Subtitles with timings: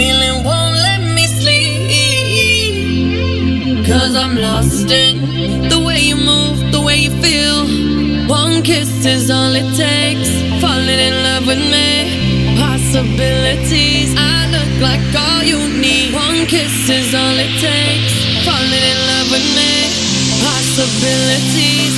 [0.00, 1.80] feeling won't let me sleep.
[3.90, 7.58] Cause I'm lost in the way you move, the way you feel.
[8.40, 10.30] One kiss is all it takes.
[10.62, 11.90] Falling in love with me.
[12.64, 16.08] Possibilities, I look like all you need.
[16.26, 18.14] One kiss is all it takes.
[18.46, 19.72] Falling in love with me.
[20.46, 21.89] Possibilities.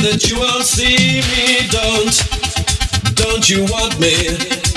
[0.00, 1.68] that you won't see me.
[1.68, 4.71] Don't, don't you want me?